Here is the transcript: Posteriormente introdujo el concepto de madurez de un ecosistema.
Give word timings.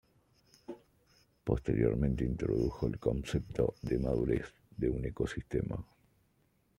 Posteriormente 1.43 2.23
introdujo 2.25 2.87
el 2.87 2.97
concepto 2.97 3.75
de 3.83 3.99
madurez 3.99 4.51
de 4.75 4.89
un 4.89 5.05
ecosistema. 5.05 5.77